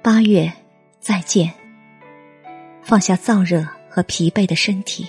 [0.00, 0.50] 八月，
[1.00, 1.52] 再见。
[2.82, 5.06] 放下燥热和疲惫的身体。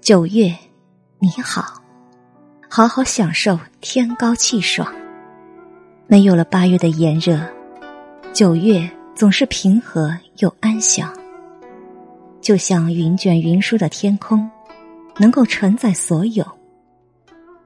[0.00, 0.56] 九月，
[1.18, 1.82] 你好，
[2.70, 4.92] 好好享受天高气爽。
[6.06, 7.38] 没有了八月的炎热，
[8.32, 11.14] 九月总是平和又安详。
[12.40, 14.50] 就像云卷云舒的天空，
[15.18, 16.44] 能够承载所有。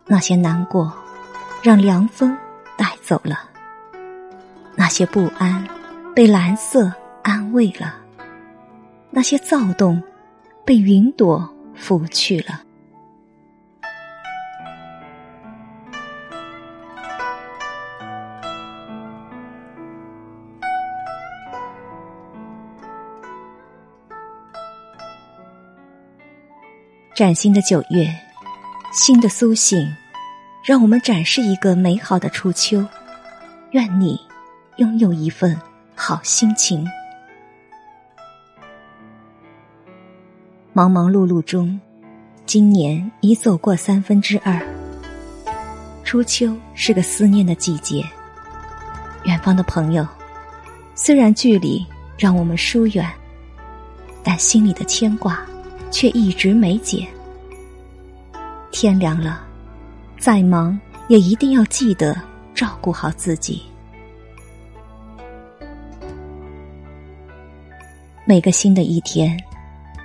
[0.07, 0.93] 那些难过，
[1.63, 2.37] 让凉风
[2.77, 3.37] 带走了；
[4.81, 5.67] 那些不安，
[6.15, 6.93] 被蓝色
[7.25, 7.93] 安慰了；
[9.11, 10.01] 那些躁动，
[10.65, 12.63] 被云朵拂去了。
[27.17, 28.15] 崭新的九月，
[28.93, 29.93] 新的苏醒，
[30.65, 32.87] 让我们展示一个美好的初秋。
[33.73, 34.19] 愿你
[34.79, 35.57] 拥有一份
[35.95, 36.85] 好心情。
[40.73, 41.79] 忙忙碌碌中，
[42.47, 44.61] 今年已走过三分之二。
[46.03, 48.05] 初秋是个思念的季节，
[49.25, 50.07] 远方的朋友，
[50.95, 51.85] 虽然距离
[52.17, 53.07] 让我们疏远，
[54.25, 55.41] 但心里的牵挂。
[55.91, 57.09] 却一直没减。
[58.71, 59.41] 天凉了，
[60.19, 62.15] 再忙也一定要记得
[62.55, 63.63] 照顾好自己。
[68.29, 69.43] 每个新的一天，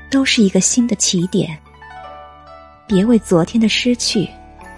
[0.09, 1.59] 都是一个新的起点。
[2.87, 4.29] 别为昨天的失去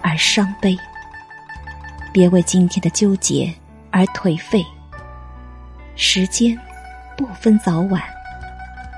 [0.02, 0.76] 而伤悲，
[2.12, 3.54] 别为今天的纠结
[3.92, 4.66] 而颓废。
[5.94, 6.58] 时间
[7.16, 8.02] 不分早晚，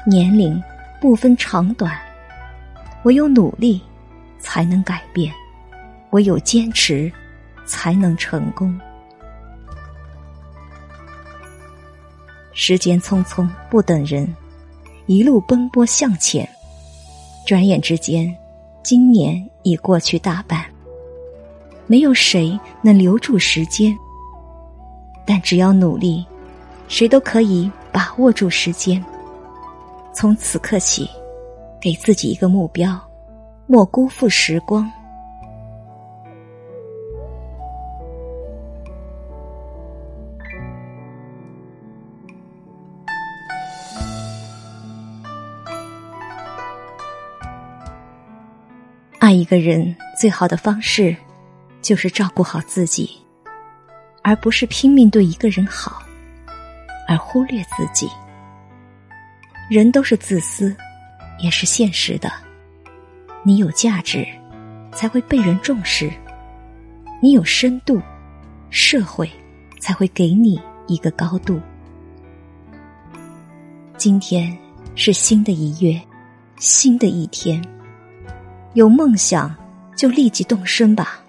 [0.07, 0.59] 年龄。
[0.99, 1.97] 不分长短，
[3.05, 3.81] 唯有努力
[4.41, 5.33] 才能改变，
[6.11, 7.13] 唯有坚持
[7.65, 8.77] 才能成功。
[12.53, 14.27] 时间匆匆不等人，
[15.09, 16.47] 一路奔波向前，
[17.47, 18.37] 转眼之间，
[18.83, 20.63] 今年已过去大半。
[21.87, 23.97] 没有谁能留住时间，
[25.25, 26.23] 但只要努力，
[26.89, 29.03] 谁都可以把握住时间。
[30.13, 31.09] 从此刻起，
[31.81, 33.01] 给自己一个目标，
[33.67, 34.93] 莫辜负时光。
[49.29, 51.15] 爱一个人最好的方式，
[51.83, 53.11] 就是照顾好自己，
[54.23, 56.03] 而不是拼命对一个人好，
[57.07, 58.09] 而忽略自己。
[59.69, 60.75] 人都是自私，
[61.41, 62.33] 也是现实的。
[63.43, 64.27] 你有价值，
[64.93, 66.09] 才会被人重视；
[67.21, 68.01] 你有深度，
[68.71, 69.31] 社会
[69.79, 71.61] 才会给你一个高度。
[73.99, 74.57] 今天
[74.95, 76.01] 是新的一月，
[76.57, 77.63] 新的一天。
[78.75, 79.55] 有梦想
[79.97, 81.21] 就立即动身吧，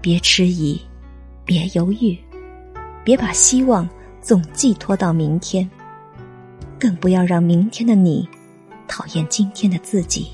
[0.00, 0.80] 别迟疑，
[1.44, 2.18] 别犹豫，
[3.04, 3.88] 别把希望
[4.20, 5.68] 总寄托到明天。
[6.80, 8.28] 更不要让明天的你
[8.88, 10.32] 讨厌今天的自己，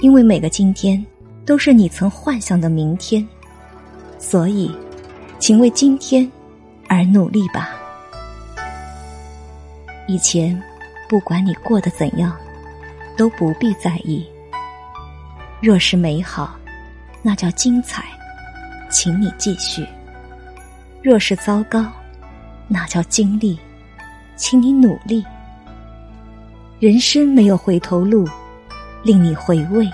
[0.00, 1.04] 因为每个今天
[1.44, 3.24] 都是你曾幻想的明天，
[4.18, 4.74] 所以，
[5.38, 6.28] 请为今天
[6.88, 7.70] 而努力吧。
[10.08, 10.60] 以前，
[11.08, 12.36] 不管你过得怎样，
[13.16, 14.26] 都不必在意。
[15.60, 16.54] 若是美好，
[17.22, 18.04] 那叫精彩，
[18.90, 19.84] 请你继续；
[21.02, 21.84] 若是糟糕，
[22.68, 23.58] 那叫经历。
[24.36, 25.24] 请你努力。
[26.78, 28.28] 人生没有回头路，
[29.02, 29.88] 令你回味，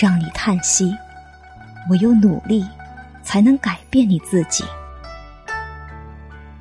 [0.00, 0.96] 让你叹息。
[1.90, 2.64] 唯有努力，
[3.24, 4.64] 才能改变你自己。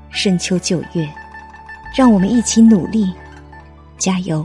[0.09, 1.07] 深秋九月，
[1.95, 3.13] 让我们一起努力，
[3.99, 4.43] 加油！